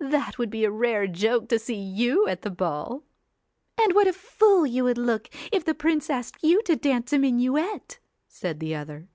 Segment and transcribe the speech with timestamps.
[0.00, 3.04] 'That would be a rare joke to see you at the ball.'
[3.80, 7.18] 'And what a fool you would look if the prince asked you to dance a
[7.20, 9.06] minuet,' said the other.